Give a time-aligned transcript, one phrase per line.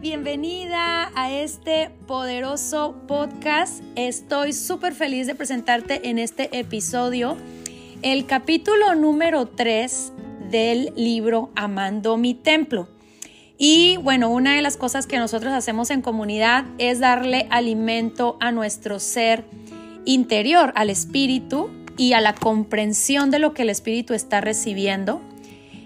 [0.00, 3.82] bienvenida a este poderoso podcast.
[3.96, 7.36] Estoy súper feliz de presentarte en este episodio
[8.00, 10.12] el capítulo número 3
[10.50, 12.88] del libro Amando mi templo.
[13.58, 18.52] Y bueno, una de las cosas que nosotros hacemos en comunidad es darle alimento a
[18.52, 19.44] nuestro ser
[20.06, 25.20] interior, al espíritu y a la comprensión de lo que el espíritu está recibiendo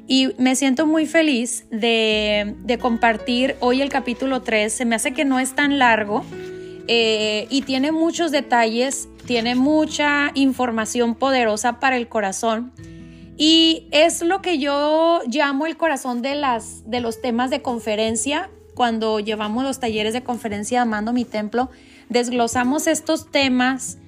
[0.06, 4.72] y me siento muy feliz de, compartir hoy el capítulo 3.
[4.72, 6.24] Se me hace que no es tan largo
[6.88, 12.72] eh, y tiene muchos detalles, tiene mucha información poderosa para el corazón.
[13.36, 18.50] Y es lo que yo llamo el corazón de, las, de los temas de conferencia.
[18.74, 21.70] Cuando llevamos los talleres de conferencia Amando mi templo,
[22.10, 23.98] desglosamos estos temas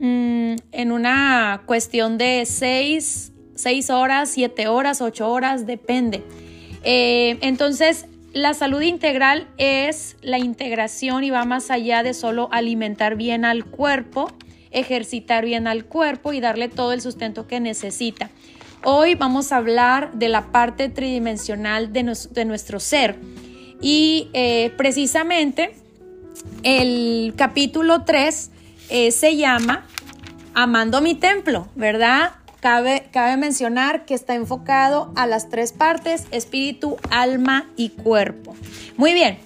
[0.00, 6.22] mm, en una cuestión de seis seis horas, siete horas, ocho horas, depende.
[6.84, 13.16] Eh, entonces, la salud integral es la integración y va más allá de solo alimentar
[13.16, 14.30] bien al cuerpo,
[14.70, 18.30] ejercitar bien al cuerpo y darle todo el sustento que necesita.
[18.84, 22.02] Hoy vamos a hablar de la parte tridimensional de,
[22.44, 23.18] nuestro ser
[23.80, 25.74] y eh, precisamente
[26.62, 28.50] el capítulo 3
[28.90, 29.86] eh, se llama
[30.54, 32.32] Amando mi templo, ¿verdad?
[32.66, 38.56] Cabe, mencionar que está enfocado a las tres partes, espíritu, alma y cuerpo.
[38.96, 39.38] Muy bien,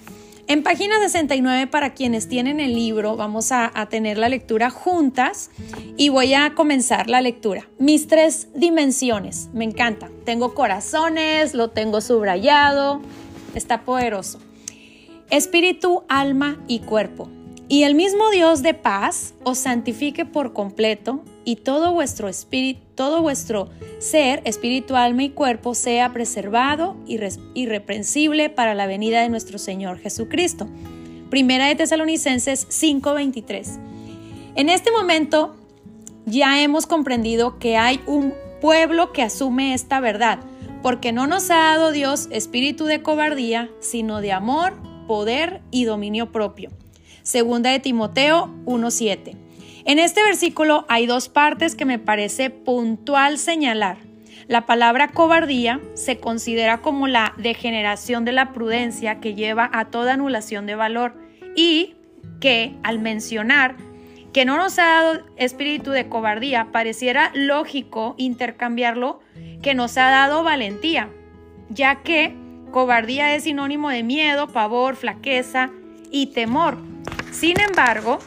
[0.47, 5.51] en página 69 para quienes tienen el libro vamos a, a, tener la lectura juntas
[5.97, 7.67] y voy a comenzar la lectura.
[7.77, 10.09] Mis tres dimensiones, me encanta.
[10.25, 13.01] Tengo corazones, lo tengo subrayado,
[13.53, 14.39] está poderoso.
[15.29, 17.29] Espíritu, alma y cuerpo.
[17.71, 23.21] Y el mismo Dios de paz os santifique por completo y todo vuestro espíritu, todo
[23.21, 23.69] vuestro
[23.99, 27.17] ser, espíritu, alma y cuerpo sea preservado y
[27.53, 30.67] irreprensible para la venida de nuestro Señor Jesucristo.
[31.29, 33.79] Primera de Tesalonicenses 5:23.
[34.55, 35.55] En este momento
[36.25, 40.39] ya hemos comprendido que hay un pueblo que asume esta verdad,
[40.83, 44.73] porque no nos ha dado Dios espíritu de cobardía, sino de amor,
[45.07, 46.69] poder y dominio propio.
[47.23, 49.35] Segunda de Timoteo 1:7.
[49.85, 53.97] En este versículo hay dos partes que me parece puntual señalar.
[54.47, 60.13] La palabra cobardía se considera como la degeneración de la prudencia que lleva a toda
[60.13, 61.15] anulación de valor
[61.55, 61.95] y
[62.39, 63.75] que al mencionar
[64.33, 69.19] que no nos ha dado espíritu de cobardía, pareciera lógico intercambiarlo
[69.61, 71.09] que nos ha dado valentía,
[71.69, 72.33] ya que
[72.71, 75.69] cobardía es sinónimo de miedo, pavor, flaqueza
[76.11, 76.90] y temor.
[77.31, 78.19] Sin embargo,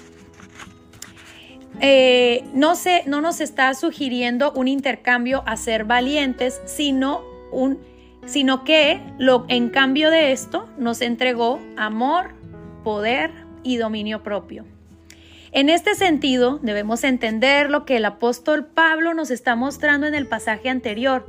[1.81, 7.23] eh, no, se, no nos está sugiriendo un intercambio a ser valientes, sino,
[7.53, 7.79] un,
[8.27, 12.35] sino que lo, en cambio de esto nos entregó amor,
[12.83, 13.31] poder
[13.63, 14.65] y dominio propio.
[15.53, 20.27] En este sentido, debemos entender lo que el apóstol Pablo nos está mostrando en el
[20.27, 21.27] pasaje anterior.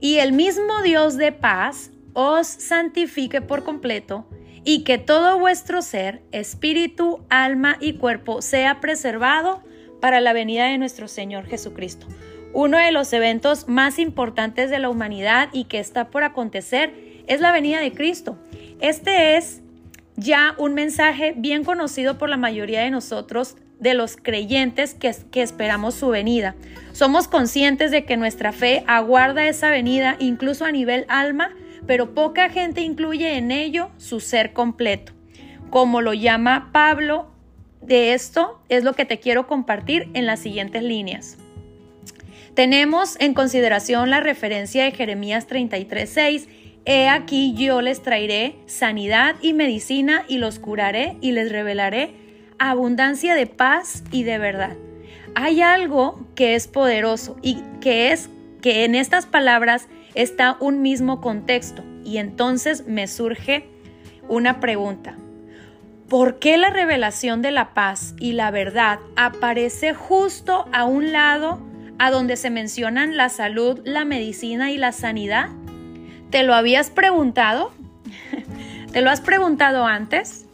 [0.00, 4.26] Y el mismo Dios de paz os santifique por completo
[4.64, 9.62] y que todo vuestro ser, espíritu, alma y cuerpo sea preservado
[10.00, 12.06] para la venida de nuestro Señor Jesucristo.
[12.52, 16.94] Uno de los eventos más importantes de la humanidad y que está por acontecer
[17.26, 18.38] es la venida de Cristo.
[18.80, 19.60] Este es
[20.16, 25.42] ya un mensaje bien conocido por la mayoría de nosotros, de los creyentes que, que,
[25.42, 26.54] esperamos su venida.
[26.92, 31.50] Somos conscientes de que nuestra fe aguarda esa venida incluso a nivel alma
[31.86, 35.12] pero poca gente incluye en ello su ser completo.
[35.70, 37.26] Como lo llama Pablo,
[37.80, 41.36] de esto es lo que te quiero compartir en las siguientes líneas.
[42.54, 46.48] Tenemos en consideración la referencia de Jeremías 33:6.
[46.86, 52.12] He aquí yo les traeré sanidad y medicina y los curaré y les revelaré
[52.58, 54.76] abundancia de paz y de verdad.
[55.34, 58.30] Hay algo que es poderoso y que es
[58.64, 63.68] que en estas palabras está un mismo contexto y entonces me surge
[64.26, 65.16] una pregunta.
[66.08, 71.60] ¿Por qué la revelación de la paz y la verdad aparece justo a un lado
[71.98, 75.50] a donde se mencionan la salud, la medicina y la sanidad?
[76.30, 77.70] ¿Te lo habías preguntado?
[78.94, 80.46] ¿Te lo has preguntado antes?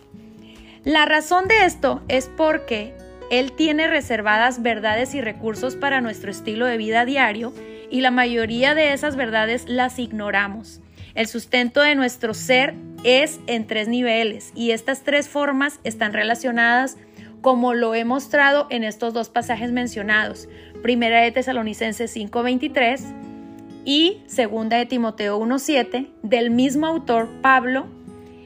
[0.83, 2.93] La razón de esto es porque
[3.31, 7.53] Él tiene reservadas verdades y recursos para nuestro estilo de vida diario
[7.91, 10.81] y la mayoría de esas verdades las ignoramos.
[11.15, 16.97] El sustento de nuestro ser es en tres niveles y estas tres formas están relacionadas
[17.41, 20.49] como lo he mostrado en estos dos pasajes mencionados,
[20.83, 23.03] Primera de Tesalonicenses 5:23
[23.85, 27.87] y Segunda de Timoteo 1:7 del mismo autor Pablo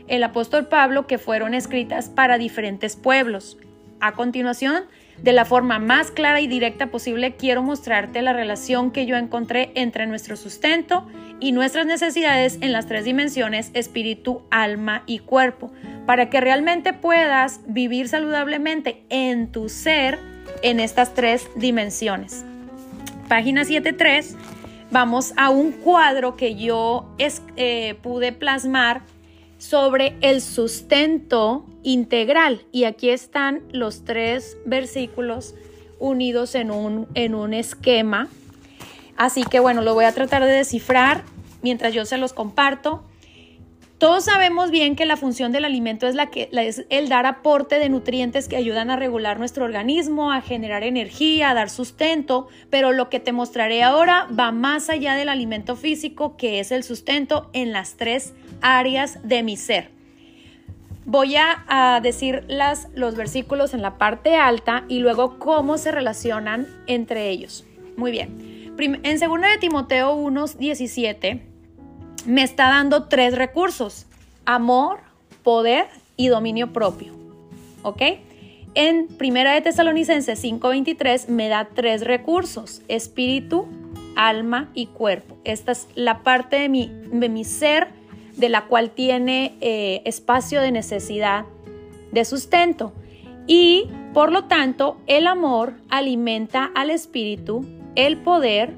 [0.07, 3.57] el apóstol Pablo que fueron escritas para diferentes pueblos.
[4.01, 4.85] A continuación,
[5.23, 9.73] de la forma más clara y directa posible, quiero mostrarte la relación que yo encontré
[9.75, 11.07] entre nuestro sustento
[11.41, 15.73] y nuestras necesidades en las tres dimensiones, espíritu, alma y cuerpo,
[16.07, 20.19] para que realmente puedas vivir saludablemente en tu ser
[20.63, 22.45] en estas tres dimensiones.
[23.29, 24.37] Página 7.3,
[24.91, 29.03] vamos a un cuadro que yo eh, pude plasmar
[29.59, 32.65] sobre el sustento integral.
[32.73, 35.55] Y aquí están los tres versículos
[35.99, 38.29] unidos en un, en un esquema.
[39.17, 41.23] Así que bueno, lo voy a tratar de descifrar
[41.63, 43.03] mientras yo se los comparto.
[43.99, 47.79] Todos sabemos bien que la función del alimento es, la que, es el dar aporte
[47.79, 52.93] de nutrientes que ayudan a regular nuestro organismo, a generar energía, a dar sustento, pero
[52.93, 57.51] lo que te mostraré ahora va más allá del alimento físico, que es el sustento
[57.53, 59.91] en las tres áreas de mi ser.
[61.07, 66.67] Voy a, decir las, los versículos en la parte alta y luego cómo se relacionan
[66.87, 67.65] entre ellos.
[67.97, 68.75] Muy bien.
[68.77, 71.54] En 2 de Timoteo 1.17
[72.27, 74.07] me está dando tres recursos,
[74.45, 75.01] amor,
[75.43, 75.87] poder
[76.17, 77.13] y dominio propio.
[77.83, 78.03] ¿Ok?
[78.75, 83.67] En Primera de Tesalonicenses 5:23 me da tres recursos, espíritu,
[84.17, 85.37] alma y cuerpo.
[85.45, 87.89] Esta es la parte de mi, de mi ser
[88.37, 91.45] de la cual tiene eh, espacio de necesidad
[92.11, 92.93] de sustento.
[93.47, 98.73] Y por lo tanto, el amor alimenta al espíritu, el poder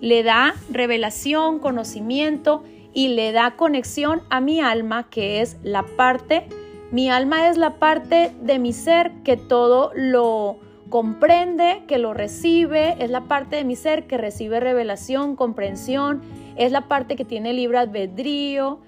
[0.00, 6.46] le da revelación, conocimiento y le da conexión a mi alma, que es la parte,
[6.90, 10.58] mi alma es la parte de mi ser que todo lo
[10.90, 16.20] comprende, que lo recibe, es la parte de mi ser que recibe revelación, comprensión,
[16.56, 18.80] es la parte que tiene libre albedrío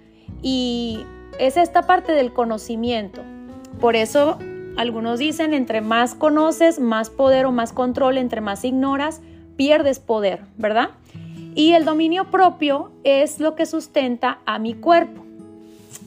[0.43, 1.01] y
[1.39, 3.23] es esta parte del conocimiento.
[3.81, 4.39] Por eso
[4.77, 9.23] algunos dicen, entre más conoces, más poder o más control, entre más ignoras,
[9.57, 10.91] pierdes poder, ¿verdad?
[11.55, 15.25] Y el dominio propio es lo que sustenta a mi cuerpo.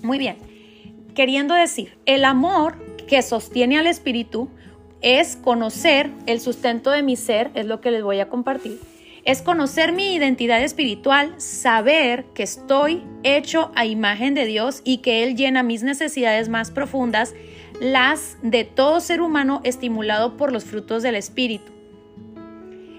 [0.03, 0.37] Muy bien,
[1.15, 2.75] queriendo decir, el amor
[3.07, 4.49] que sostiene al espíritu
[5.01, 8.79] es conocer el sustento de mi ser, es lo que les voy a compartir.
[9.23, 15.23] Es conocer mi identidad espiritual, saber que estoy hecho a imagen de Dios y que
[15.23, 17.33] Él llena mis necesidades más profundas,
[17.79, 21.76] las de todo ser humano estimulado por los frutos del Espíritu.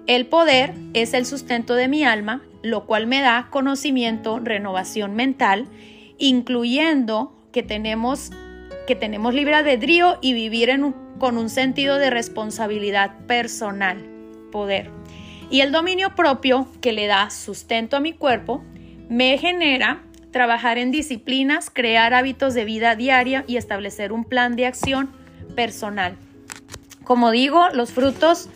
[0.08, 5.66] El poder es el sustento de mi alma, lo cual me da conocimiento, renovación mental,
[6.16, 8.31] incluyendo que tenemos,
[8.87, 10.70] que tenemos libre albedrío y vivir
[11.19, 14.02] con un sentido de responsabilidad personal,
[14.50, 14.90] poder.
[15.50, 18.64] Y el dominio propio que le da sustento a mi cuerpo
[19.11, 20.00] me genera
[20.31, 25.11] trabajar en disciplinas, crear hábitos de vida diaria y establecer un plan de acción
[25.54, 26.16] personal.
[27.04, 28.49] Como digo, los frutos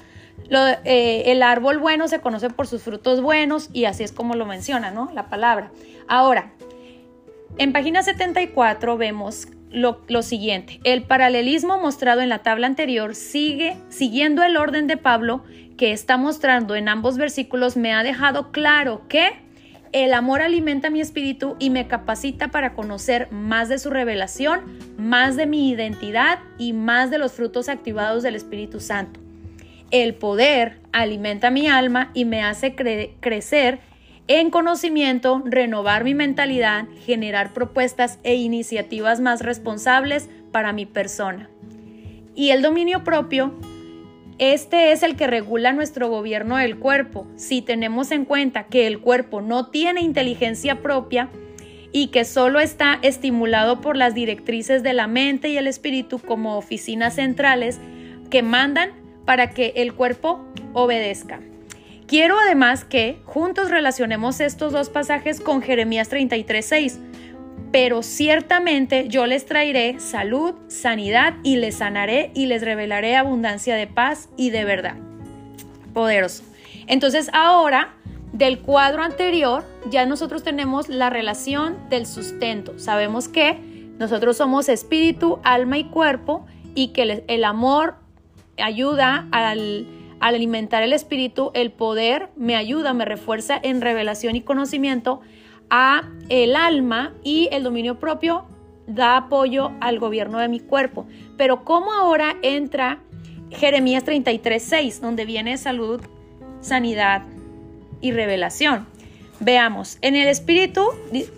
[0.59, 4.47] eh, el árbol bueno se conoce por sus frutos buenos y así es como lo
[4.47, 5.11] menciona, ¿no?
[5.15, 5.71] La palabra.
[6.09, 6.53] Ahora,
[7.59, 10.81] en página 74 vemos lo, lo, siguiente.
[10.85, 15.45] El paralelismo mostrado en la tabla anterior sigue siguiendo el orden de Pablo
[15.77, 19.31] que está mostrando en ambos versículos me ha dejado claro que
[19.93, 24.61] el amor alimenta mi espíritu y me capacita para conocer más de su revelación,
[24.97, 29.22] más de mi identidad y más de los frutos activados del Espíritu Santo.
[29.93, 33.79] El poder alimenta mi alma y me hace crecer
[34.27, 41.51] en conocimiento, renovar mi mentalidad, generar propuestas e iniciativas más responsables para mi persona.
[42.35, 43.53] Y el dominio propio,
[44.39, 47.27] este es el que regula nuestro gobierno del cuerpo.
[47.37, 51.29] Si tenemos en cuenta que el cuerpo no tiene inteligencia propia
[51.93, 56.57] y que solo está estimulado por las directrices de la mente y el espíritu como
[56.57, 57.79] oficinas centrales
[58.31, 61.41] que mandan para que el cuerpo obedezca.
[62.07, 66.99] Quiero además que juntos relacionemos estos dos pasajes con Jeremías 33:6.
[67.71, 73.87] Pero ciertamente yo les traeré salud, sanidad y les sanaré y les revelaré abundancia de
[73.87, 74.97] paz y de verdad.
[75.95, 76.45] Poderoso.
[76.87, 77.95] Entonces ahora
[78.35, 82.79] del cuadro anterior ya nosotros tenemos la relación del sustento.
[82.79, 83.59] Sabemos que
[83.99, 88.02] nosotros somos espíritu, alma y cuerpo y que el amor
[88.59, 89.87] ayuda al,
[90.21, 95.21] alimentar el espíritu, el poder me ayuda, me refuerza en revelación y conocimiento
[95.71, 98.45] a el alma y el dominio propio
[98.87, 101.07] da apoyo al gobierno de mi cuerpo.
[101.37, 103.01] Pero ¿cómo ahora entra
[103.51, 106.01] Jeremías 33, 6, donde viene salud,
[106.61, 107.23] sanidad
[108.01, 108.87] y revelación?
[109.45, 110.87] Veamos, en el espíritu,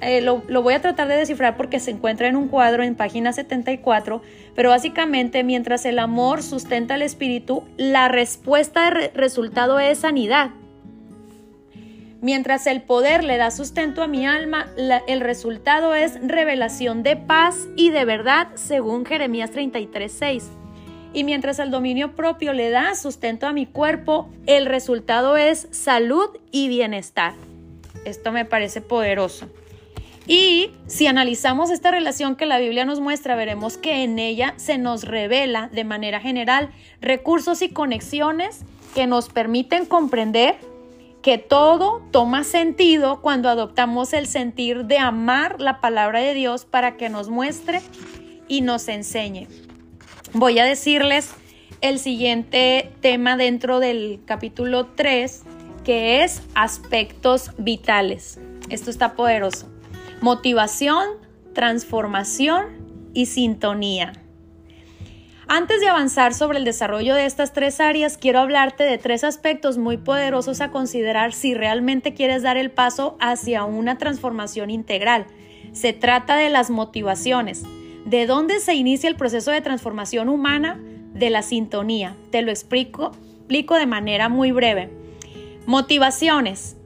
[0.02, 3.32] eh, lo, voy a tratar de descifrar porque se encuentra en un cuadro en página
[3.32, 4.20] 74,
[4.54, 10.50] pero básicamente mientras el amor sustenta el espíritu, la respuesta de resultado es sanidad.
[12.20, 14.66] Mientras el poder le da sustento a mi alma,
[15.06, 20.44] el resultado es revelación de paz y de verdad, según Jeremías 33:6.
[21.12, 26.30] Y mientras el dominio propio le da sustento a mi cuerpo, el resultado es salud
[26.50, 27.34] y bienestar.
[28.06, 29.48] Esto me parece poderoso.
[30.26, 34.78] Y si analizamos esta relación que la Biblia nos muestra, veremos que en ella se
[34.78, 38.60] nos revela de manera general recursos y conexiones
[38.94, 40.56] que nos permiten comprender
[41.20, 46.96] que todo toma sentido cuando adoptamos el sentir de amar la palabra de Dios para
[46.96, 47.80] que nos muestre
[48.48, 49.48] y nos enseñe.
[50.32, 51.30] Voy a decirles
[51.80, 55.42] el siguiente tema dentro del capítulo 3
[55.84, 58.38] que es aspectos vitales.
[58.70, 59.73] Esto está poderoso.
[60.24, 61.06] Motivación,
[61.52, 64.14] transformación y sintonía.
[65.48, 69.76] Antes de avanzar sobre el desarrollo de estas tres áreas, quiero hablarte de tres aspectos
[69.76, 75.26] muy poderosos a considerar si realmente quieres dar el paso hacia una transformación integral.
[75.72, 77.62] Se trata de las motivaciones.
[78.06, 80.80] ¿De dónde se inicia el proceso de transformación humana?
[81.12, 82.16] De la sintonía.
[82.30, 84.88] Te lo explico, explico de manera muy breve.
[85.66, 86.78] Motivaciones.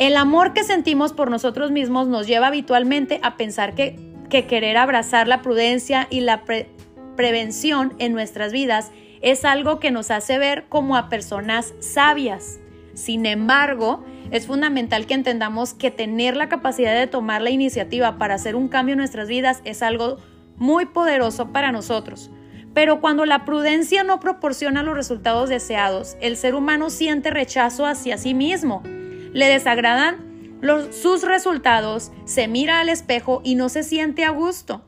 [0.00, 3.98] El amor que sentimos por nosotros mismos nos lleva habitualmente a pensar que,
[4.30, 6.42] querer abrazar la prudencia y la
[7.16, 12.60] prevención en nuestras vidas es algo que nos hace ver como a personas sabias.
[12.94, 18.36] Sin embargo, es fundamental que entendamos que tener la capacidad de tomar la iniciativa para
[18.36, 20.16] hacer un cambio en nuestras vidas es algo
[20.56, 22.30] muy poderoso para nosotros.
[22.72, 28.16] Pero cuando la prudencia no proporciona los resultados deseados, el ser humano siente rechazo hacia
[28.16, 28.82] sí mismo.
[29.32, 30.30] Le desagradan
[30.90, 34.82] sus resultados, se mira al espejo y no se siente a gusto.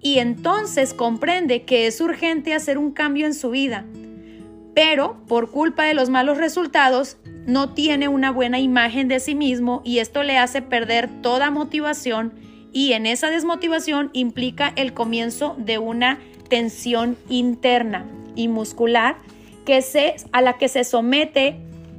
[0.00, 3.84] Y entonces comprende que es urgente hacer un cambio en su vida.
[4.74, 7.16] Pero por culpa de los malos resultados,
[7.46, 12.34] no tiene una buena imagen de sí mismo y esto le hace perder toda motivación
[12.72, 16.18] y en esa desmotivación implica el comienzo de una
[16.50, 19.16] tensión interna y muscular
[19.64, 21.56] que se, a la que se somete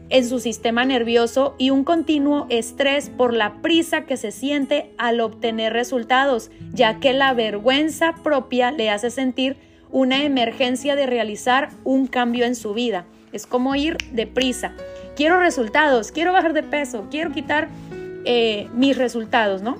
[0.10, 5.20] en su sistema nervioso y un continuo estrés por la prisa que se siente al
[5.20, 9.58] obtener resultados, ya que la vergüenza propia le hace sentir
[9.92, 13.06] una emergencia de realizar un cambio en su vida.
[13.32, 14.74] Es como ir deprisa.
[15.16, 17.70] Quiero resultados, quiero bajar de peso, quiero quitar
[18.26, 19.78] eh, mis resultados, ¿no?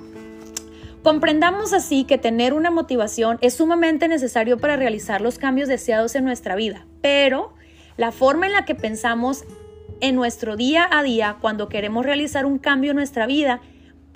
[1.02, 6.24] Comprendamos así que tener una motivación es sumamente necesario para realizar los cambios deseados en
[6.24, 7.54] nuestra vida, pero
[7.96, 9.44] la forma en la que pensamos
[10.00, 13.60] en nuestro día a día cuando queremos realizar un cambio en nuestra vida,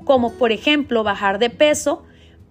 [0.04, 2.04] como por ejemplo bajar de peso,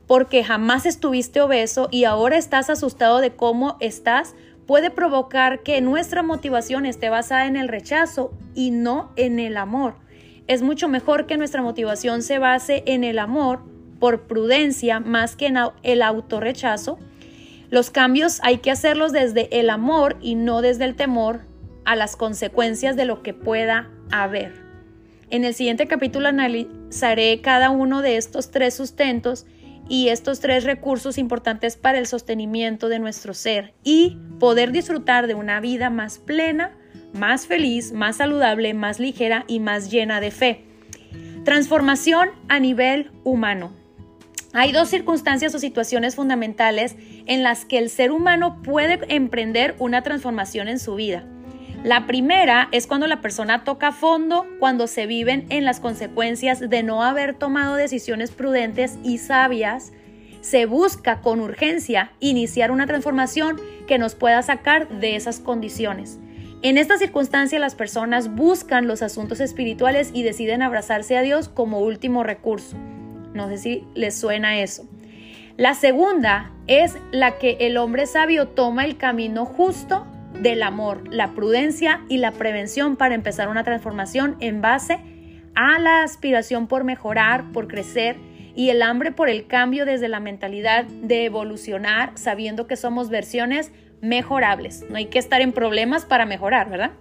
[0.08, 4.36] porque jamás estuviste obeso y ahora estás asustado de cómo estás,
[4.68, 9.96] puede provocar que nuestra motivación esté basada en el rechazo y no en el amor.
[10.48, 13.62] Es mucho mejor que nuestra motivación se base en el amor
[14.00, 17.00] por prudencia más que en el autorrechazo.
[17.70, 21.42] Los cambios hay que hacerlos desde el amor y no desde el temor
[21.86, 24.54] a las consecuencias de lo que pueda haber.
[25.30, 29.46] En el siguiente capítulo analizaré cada uno de estos tres sustentos
[29.88, 35.36] y estos tres recursos importantes para el sostenimiento de nuestro ser y poder disfrutar de
[35.36, 36.78] una vida más plena,
[37.14, 40.66] más feliz, más saludable, más ligera y más llena de fe.
[41.46, 43.74] Transformación a nivel humano.
[44.54, 46.96] Hay dos circunstancias o situaciones fundamentales
[47.26, 51.26] en las que el ser humano puede emprender una transformación en su vida.
[51.84, 56.84] La primera es cuando la persona toca fondo, cuando se viven en las consecuencias de
[56.84, 59.92] no haber tomado decisiones prudentes y sabias.
[60.42, 66.20] Se busca con urgencia iniciar una transformación que nos pueda sacar de esas condiciones.
[66.62, 71.80] En esta circunstancia las personas buscan los asuntos espirituales y deciden abrazarse a Dios como
[71.80, 72.78] último recurso.
[73.34, 74.88] No sé si les suena eso.
[75.58, 80.06] La segunda es la que el hombre sabio toma el camino justo
[80.40, 85.00] del amor, la prudencia y la prevención para empezar una transformación en base
[85.56, 88.18] a la aspiración por mejorar, por crecer
[88.56, 93.72] y el hambre por el cambio desde la mentalidad de evolucionar sabiendo que somos versiones
[94.02, 94.86] mejorables.
[94.90, 96.92] No hay que estar en problemas para mejorar, ¿verdad?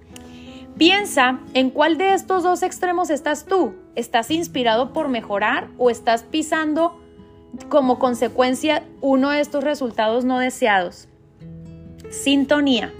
[0.77, 3.75] Piensa en cuál de estos dos extremos estás tú.
[3.97, 6.99] ¿Estás inspirado por mejorar o estás pisando
[7.69, 11.09] como consecuencia uno de estos resultados no deseados?
[12.11, 12.93] Sintonía.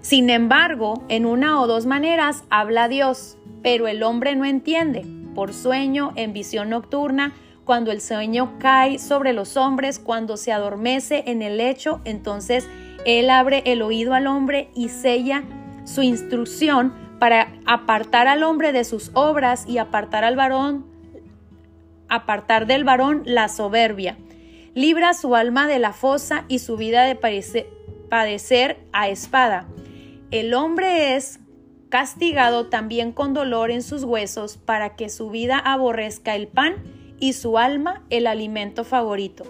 [0.00, 5.04] Sin embargo, en una o dos maneras habla Dios, pero el hombre no entiende.
[5.34, 7.32] por sueño, en visión nocturna,
[7.64, 12.68] cuando el sueño cae sobre los hombres, cuando se adormece en el lecho, entonces
[13.04, 15.44] Él abre el oído al hombre y sella
[15.84, 20.86] su instrucción para apartar al hombre de sus obras y apartar al varón,
[22.08, 24.16] apartar del varón la soberbia.
[24.74, 29.66] Libra su alma de la fosa y su vida de padecer a espada.
[30.30, 31.40] El hombre es
[31.88, 36.74] castigado también con dolor en sus huesos para que su vida aborrezca el pan
[37.18, 39.44] y su alma el alimento favorito.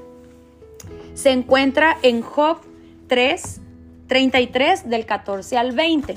[1.15, 2.59] Se encuentra en Job
[3.09, 3.61] 3,
[4.07, 6.17] 33 del 14 al 20.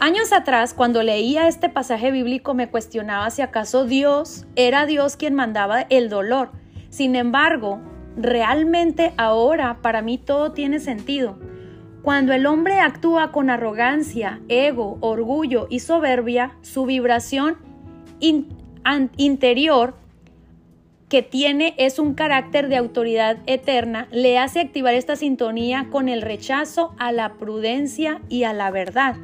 [0.00, 5.34] Años atrás, cuando leía este pasaje bíblico, me cuestionaba si acaso Dios era Dios quien
[5.34, 6.50] mandaba el dolor.
[6.90, 7.78] Sin embargo,
[8.16, 11.38] realmente ahora para mí todo tiene sentido.
[12.02, 17.58] Cuando el hombre actúa con arrogancia, ego, orgullo y soberbia, su vibración
[19.16, 19.94] interior
[21.08, 26.22] que tiene es un carácter de autoridad eterna, le hace activar esta sintonía con el
[26.22, 29.16] rechazo a la prudencia y a la verdad.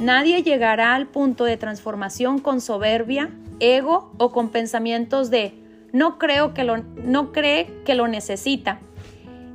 [0.00, 5.54] Nadie llegará al punto de transformación con soberbia, ego o con pensamientos de
[5.92, 8.80] no creo que lo no cree que lo necesita.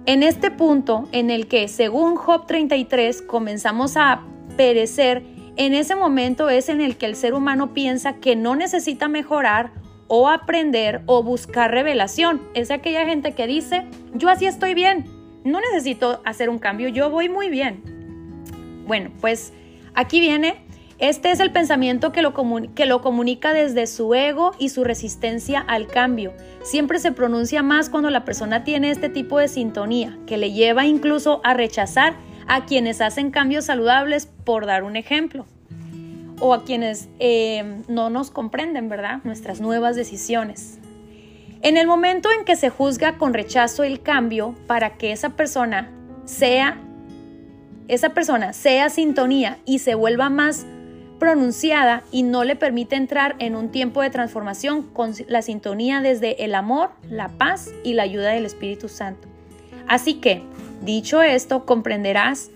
[0.06, 4.24] En este punto en el que, según Job 33, comenzamos a
[4.58, 5.24] perecer,
[5.56, 9.72] en ese momento es en el que el ser humano piensa que no necesita mejorar
[10.08, 12.42] o aprender o buscar revelación.
[12.54, 15.06] Es aquella gente que dice, yo así estoy bien,
[15.44, 18.84] no necesito hacer un cambio, yo voy muy bien.
[18.86, 19.54] Bueno, pues
[19.96, 20.66] Aquí viene,
[21.00, 22.34] este es el pensamiento que lo,
[22.76, 26.34] que lo comunica desde su ego y su resistencia al cambio.
[26.64, 30.86] Siempre se pronuncia más cuando la persona tiene este tipo de sintonía, que le lleva
[30.86, 32.14] incluso a rechazar
[32.48, 35.46] a quienes hacen cambios saludables, por dar un ejemplo,
[36.40, 39.20] o a quienes eh, no nos comprenden, ¿verdad?
[39.24, 40.80] Nuestras nuevas decisiones.
[41.62, 45.90] En el momento en que se juzga con rechazo el cambio para que esa persona
[46.26, 46.78] sea
[47.88, 50.66] esa persona sea sintonía y se vuelva más
[51.20, 56.44] pronunciada y no le permite entrar en un tiempo de transformación con la sintonía desde
[56.44, 59.28] el amor, la paz y la ayuda del Espíritu Santo.
[59.88, 60.42] Así que,
[60.82, 62.50] dicho esto, comprenderás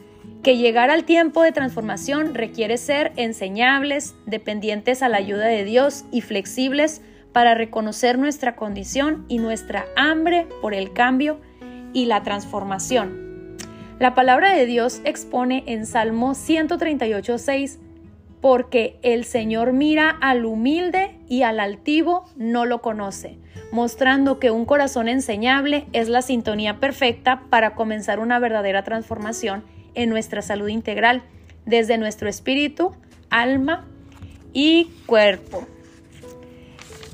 [0.43, 6.06] que llegar al tiempo de transformación requiere ser enseñables, dependientes a la ayuda de Dios
[6.12, 7.02] y flexibles
[7.34, 11.39] para reconocer nuestra condición y nuestra hambre por el cambio
[11.93, 13.28] y la transformación.
[14.00, 17.78] La palabra de Dios expone en Salmo 138.6,
[18.41, 23.38] porque el Señor mira al humilde y al altivo no lo conoce,
[23.71, 29.63] mostrando que un corazón enseñable es la sintonía perfecta para comenzar una verdadera transformación
[29.95, 31.23] en nuestra salud integral,
[31.65, 32.93] desde nuestro espíritu,
[33.30, 33.86] alma
[34.54, 35.65] y cuerpo.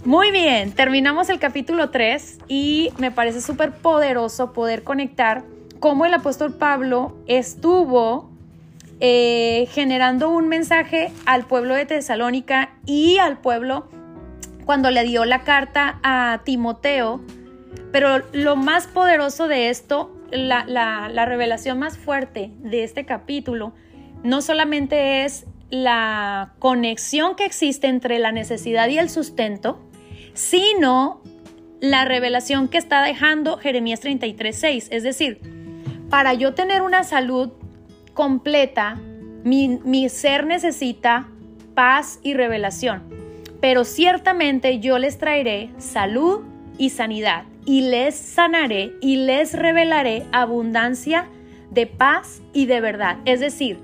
[0.06, 5.46] Muy bien, terminamos el capítulo 3 y me parece súper poderoso poder conectar
[5.80, 8.33] cómo el apóstol Pablo estuvo
[9.06, 13.90] eh, generando un mensaje al pueblo de Tesalónica y al pueblo
[14.66, 17.20] cuando le dio la carta a Timoteo.
[17.92, 23.74] Pero lo más poderoso de esto, la, la revelación más fuerte de este capítulo,
[24.24, 29.82] no solamente es la conexión que existe entre la necesidad y el sustento,
[30.34, 31.22] sino
[31.82, 34.88] la revelación que está dejando Jeremías 33.6.
[34.92, 35.42] Es decir,
[36.10, 37.52] para yo tener una salud
[38.14, 39.00] completa,
[39.44, 41.28] mi, ser necesita
[41.74, 43.04] paz y revelación.
[43.60, 46.42] Pero ciertamente yo les traeré salud
[46.78, 51.28] y sanidad y les sanaré y les revelaré abundancia
[51.72, 53.18] de paz y de verdad.
[53.26, 53.80] Es decir,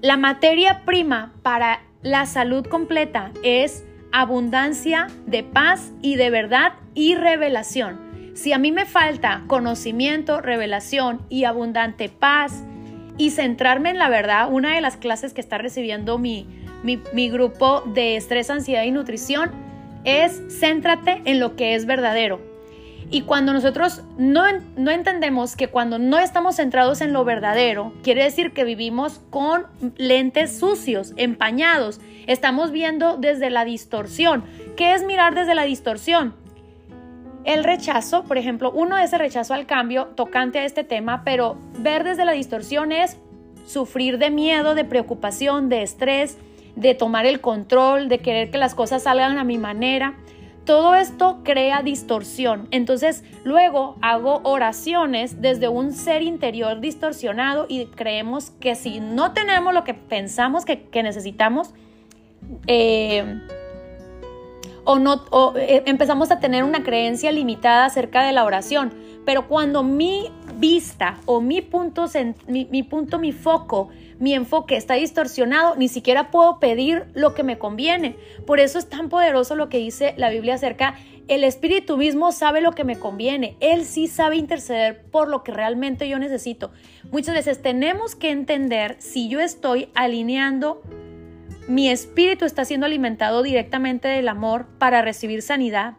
[0.00, 7.14] la materia prima para la salud completa es abundancia de paz y de verdad y
[7.14, 8.32] revelación.
[8.34, 12.64] Si a mí me falta conocimiento, revelación y abundante paz
[13.20, 16.46] y centrarme en la verdad, una de las clases que está recibiendo mi,
[16.82, 19.50] mi, grupo de estrés, ansiedad y nutrición
[20.04, 22.40] es céntrate en lo que es verdadero.
[23.10, 24.44] Y cuando nosotros no,
[24.78, 29.66] no, entendemos que cuando no estamos centrados en lo verdadero, quiere decir que vivimos con
[29.98, 32.00] lentes sucios, empañados.
[32.26, 34.44] Estamos viendo desde la distorsión.
[34.78, 36.39] ¿Qué es mirar desde la distorsión?
[37.44, 41.56] El rechazo, por ejemplo, uno es el rechazo al cambio tocante a este tema, pero
[41.78, 43.18] ver desde la distorsión es
[43.66, 46.38] sufrir de miedo, de preocupación, de estrés,
[46.76, 50.18] de tomar el control, de querer que las cosas salgan a mi manera.
[50.64, 52.68] Todo esto crea distorsión.
[52.70, 59.72] Entonces luego hago oraciones desde un ser interior distorsionado y creemos que si no tenemos
[59.72, 61.72] lo que pensamos que, necesitamos,
[62.66, 63.40] eh,
[64.90, 65.24] o, no,
[65.56, 68.92] eh, empezamos a tener una creencia limitada acerca de la oración.
[69.24, 72.06] Pero cuando mi vista o mi punto,
[72.48, 77.44] mi, mi punto, mi foco, mi enfoque está distorsionado, ni siquiera puedo pedir lo que
[77.44, 78.16] me conviene.
[78.46, 80.96] Por eso es tan poderoso lo que dice la Biblia acerca
[81.30, 83.56] el espíritu mismo sabe lo que me conviene.
[83.60, 86.72] Él sí sabe interceder por lo que realmente yo necesito.
[87.12, 90.82] Muchas veces tenemos que entender si yo estoy alineando,
[91.70, 95.94] mi espíritu está siendo alimentado directamente del amor para recibir sanidad,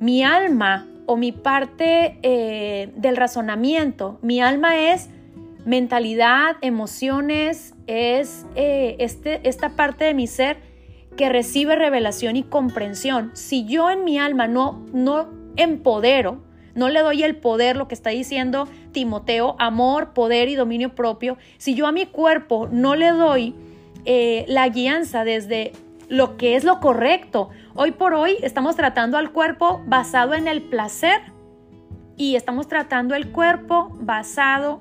[0.00, 5.10] mi alma o mi parte eh, del razonamiento, mi alma es
[5.66, 10.56] mentalidad, emociones, es eh, este, esta parte de mi ser
[11.14, 13.32] que recibe revelación y comprensión.
[13.34, 16.42] Si yo en mi alma no, no empodero,
[16.74, 21.36] no le doy el poder, lo que está diciendo Timoteo, amor, poder y dominio propio,
[21.58, 23.54] si yo a mi cuerpo no le doy
[24.04, 25.72] eh, la guianza desde
[26.08, 30.62] lo que es lo correcto, hoy por hoy estamos tratando al cuerpo basado en el
[30.62, 31.20] placer
[32.16, 34.80] y estamos tratando el cuerpo basado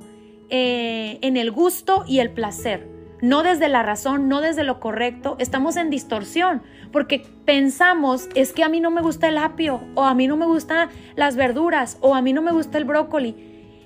[0.50, 2.88] eh, en el gusto y el placer.
[3.22, 8.64] No desde la razón, no desde lo correcto, estamos en distorsión, porque pensamos, es que
[8.64, 11.98] a mí no me gusta el apio, o a mí no me gustan las verduras,
[12.02, 13.36] o a mí no me gusta el brócoli.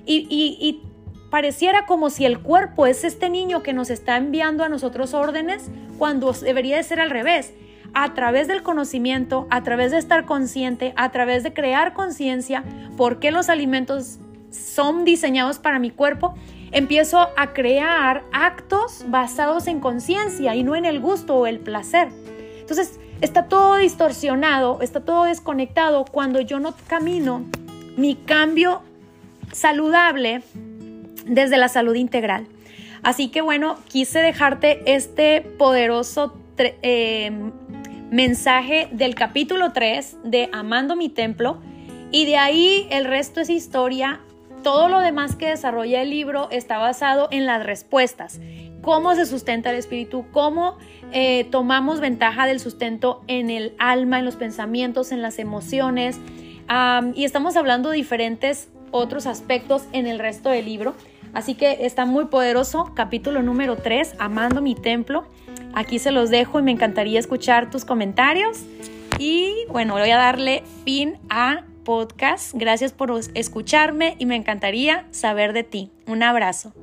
[0.06, 0.82] Y, y
[1.30, 5.70] pareciera como si el cuerpo es este niño que nos está enviando a nosotros órdenes,
[5.98, 7.54] cuando debería de ser al revés.
[7.94, 12.64] A través del conocimiento, a través de estar consciente, a través de crear conciencia,
[12.98, 14.20] por qué los alimentos
[14.52, 16.36] son diseñados para mi cuerpo,
[16.72, 22.10] empiezo a crear actos basados en conciencia y no en el gusto o el placer.
[22.60, 27.46] Entonces, está todo distorsionado, está todo desconectado cuando yo no camino
[27.96, 28.82] mi cambio
[29.54, 30.42] saludable
[31.26, 32.48] desde la salud integral.
[33.04, 37.32] Así que bueno, quise dejarte este poderoso eh,
[38.10, 41.60] mensaje del capítulo 3 de Amando mi templo
[42.12, 44.22] y de ahí el resto es historia
[44.66, 48.40] todo lo demás que desarrolla el libro está basado en las respuestas.
[48.82, 50.80] Cómo se sustenta el espíritu, cómo
[51.12, 56.20] eh, tomamos ventaja del sustento en el alma, en los pensamientos, en las emociones.
[57.14, 60.96] y estamos hablando de diferentes otros aspectos en el resto del libro.
[61.36, 62.94] Así que está muy poderoso.
[62.96, 65.26] Capítulo número 3, Amando mi templo.
[65.74, 68.64] Aquí se los dejo y me encantaría escuchar tus comentarios.
[69.20, 72.54] Y bueno, voy a darle fin a podcast.
[72.56, 75.92] Gracias por escucharme y me encantaría saber de ti.
[76.08, 76.74] Un abrazo.